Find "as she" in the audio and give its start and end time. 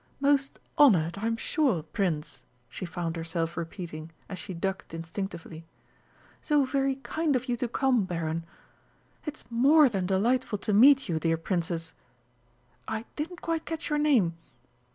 4.29-4.51